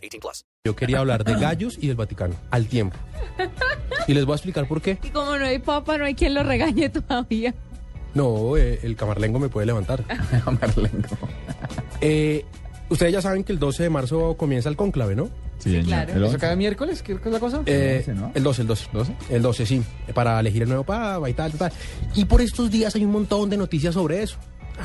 [0.00, 0.44] 18 plus.
[0.64, 2.96] Yo quería hablar de gallos y del Vaticano al tiempo.
[4.06, 4.98] Y les voy a explicar por qué.
[5.02, 7.54] Y como no hay papa, no hay quien lo regañe todavía.
[8.14, 10.04] No, eh, el camarlengo me puede levantar.
[12.02, 12.46] Eh,
[12.88, 15.28] ustedes ya saben que el 12 de marzo comienza el cónclave, ¿no?
[15.58, 16.26] Sí, claro.
[16.26, 17.02] ¿Eso cada miércoles?
[17.02, 17.62] ¿Qué es la cosa?
[17.66, 18.32] Eh, El 12, ¿no?
[18.34, 19.16] El 12, el 12.
[19.28, 19.82] El 12, sí.
[20.14, 21.70] Para elegir el nuevo papa y tal, tal.
[22.14, 24.38] Y por estos días hay un montón de noticias sobre eso.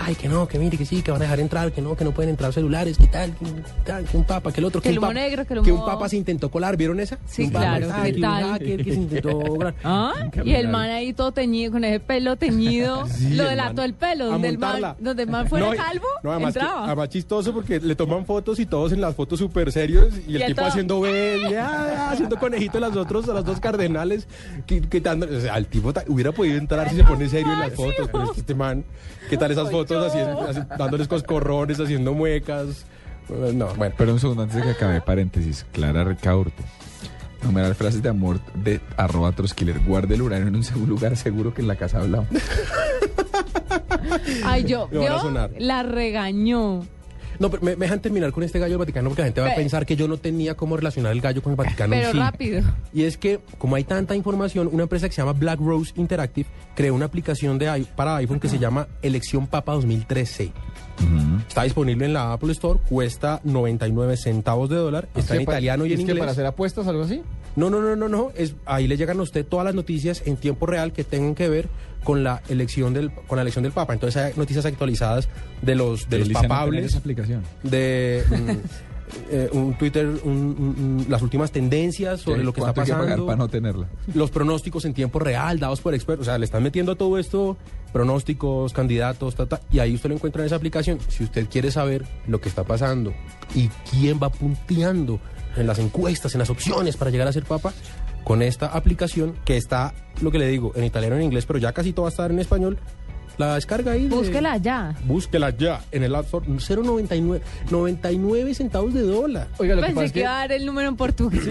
[0.00, 2.04] Ay, que no, que mire, que sí, que van a dejar entrar, que no, que
[2.04, 3.46] no pueden entrar celulares, que tal, que,
[3.86, 5.60] tal, que un papa, que el otro, Que un el humo papa- negro, que el
[5.60, 7.18] un humo- papa se intentó colar, ¿vieron esa?
[7.26, 8.42] Sí, Un papa, claro, ay, ¿qué que un tal?
[8.44, 9.74] hacker que se intentó colar.
[9.84, 10.12] ¿Ah?
[10.44, 13.06] Y el man ahí todo teñido, con ese pelo teñido.
[13.18, 16.06] Sí, lo el delató el pelo, donde el, man, donde el man fuera No, calvo,
[16.22, 16.84] no, además, que- entraba.
[16.86, 20.42] además chistoso porque le toman fotos y todos en las fotos súper serios y el
[20.42, 24.28] Y tipo todo- haciendo B, ya, haciendo conejito a los otros, a los dos cardenales,
[24.66, 27.72] qui- quitando, o sea, el tipo hubiera podido entrar si se pone serio en las
[27.72, 28.84] fotos, pero es que este man,
[29.30, 32.84] ¿qué tal esas fotos así, dándoles coscorrones, haciendo muecas?
[33.54, 33.94] No, bueno.
[33.98, 35.66] Pero un segundo antes de que acabe, paréntesis.
[35.72, 36.62] Clara Recaurte.
[37.42, 39.78] Numeral frases de amor de arroba troskiller.
[39.80, 42.28] Guarde el uranio en un segundo lugar seguro que en la casa hablamos.
[44.44, 45.50] Ay, yo, Me van a yo sonar.
[45.58, 46.84] la regañó.
[47.38, 49.46] No, pero me, me dejan terminar con este gallo del Vaticano porque la gente va
[49.48, 51.94] a Pe- pensar que yo no tenía cómo relacionar el gallo con el Vaticano.
[51.94, 52.18] Pero sí.
[52.18, 52.62] rápido.
[52.92, 56.48] Y es que, como hay tanta información, una empresa que se llama Black Rose Interactive
[56.74, 60.52] creó una aplicación de, para iPhone que se llama Elección Papa 2013.
[61.48, 65.46] Está disponible en la Apple Store, cuesta 99 centavos de dólar, está en ¿Es que
[65.46, 66.18] pa- italiano y en ¿Es que inglés.
[66.18, 67.22] para hacer apuestas algo así?
[67.58, 68.30] No, no, no, no, no.
[68.36, 71.48] Es, ahí le llegan a usted todas las noticias en tiempo real que tengan que
[71.48, 71.68] ver
[72.04, 73.92] con la elección del, con la elección del Papa.
[73.94, 75.28] Entonces hay noticias actualizadas
[75.62, 77.42] de los, de los papables esa aplicación.
[77.64, 78.50] de mm,
[79.30, 82.86] eh, un Twitter, un- un- un- las últimas tendencias sobre lo que está ¿Cuánto hay
[82.86, 83.88] que pagar pasando, para no tenerla?
[84.14, 86.26] los pronósticos en tiempo real dados por expertos.
[86.26, 87.56] O sea, le están metiendo a todo esto
[87.92, 90.98] pronósticos, candidatos, ta, ta, y ahí usted lo encuentra en esa aplicación.
[91.08, 93.12] Si usted quiere saber lo que está pasando
[93.54, 95.18] y quién va punteando
[95.60, 97.72] en las encuestas, en las opciones para llegar a ser papa,
[98.24, 101.58] con esta aplicación que está, lo que le digo, en italiano y en inglés, pero
[101.58, 102.78] ya casi todo va a estar en español,
[103.38, 104.08] la descarga ahí.
[104.08, 104.94] de- Búsquela ya.
[105.04, 106.44] Búsquela ya en el App Store.
[106.46, 109.46] 0.99 99 centavos de dólar.
[109.58, 111.44] Oiga, lo que Pensé pasa que, es dar el número en portugués.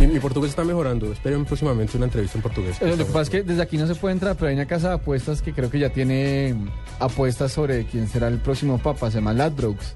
[0.00, 1.12] Mi, mi portugués está mejorando.
[1.12, 2.80] Esperen próximamente una entrevista en portugués.
[2.82, 4.88] Lo que pasa es que desde aquí no se puede entrar, pero hay una casa
[4.88, 6.56] de apuestas que creo que ya tiene
[6.98, 9.94] apuestas sobre quién será el próximo papa, se llama Ladbrokes.